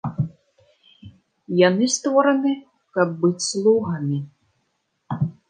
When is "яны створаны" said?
1.67-2.53